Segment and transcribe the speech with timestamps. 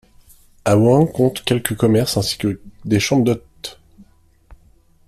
[0.65, 3.79] Awan compte quelques commerces ainsi que des chambres d'hôtes.